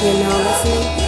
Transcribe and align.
You're 0.00 0.14
now 0.14 0.38
listening 0.38 1.07